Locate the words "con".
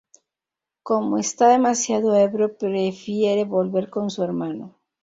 3.91-4.09